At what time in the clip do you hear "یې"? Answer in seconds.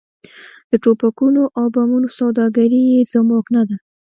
2.91-2.99